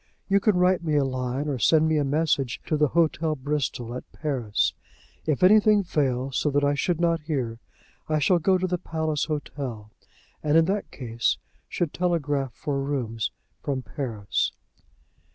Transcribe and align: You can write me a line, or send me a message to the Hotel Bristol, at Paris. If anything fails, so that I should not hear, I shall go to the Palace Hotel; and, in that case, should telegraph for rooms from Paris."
You 0.27 0.39
can 0.39 0.57
write 0.57 0.83
me 0.83 0.95
a 0.95 1.03
line, 1.03 1.47
or 1.47 1.59
send 1.59 1.87
me 1.87 1.97
a 1.97 2.03
message 2.03 2.59
to 2.65 2.75
the 2.75 2.87
Hotel 2.87 3.35
Bristol, 3.35 3.93
at 3.93 4.11
Paris. 4.11 4.73
If 5.27 5.43
anything 5.43 5.83
fails, 5.83 6.37
so 6.37 6.49
that 6.49 6.63
I 6.63 6.73
should 6.73 6.99
not 6.99 7.21
hear, 7.21 7.59
I 8.09 8.17
shall 8.17 8.39
go 8.39 8.57
to 8.57 8.65
the 8.65 8.79
Palace 8.79 9.25
Hotel; 9.25 9.91
and, 10.41 10.57
in 10.57 10.65
that 10.65 10.89
case, 10.89 11.37
should 11.69 11.93
telegraph 11.93 12.53
for 12.55 12.81
rooms 12.83 13.29
from 13.61 13.83
Paris." 13.83 14.51